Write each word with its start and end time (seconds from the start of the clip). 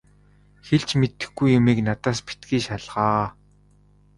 Хэлж 0.65 0.89
мэдэхгүй 0.99 1.49
юмыг 1.59 1.77
надаас 1.87 2.19
битгий 2.27 2.61
шалгаа. 2.65 3.25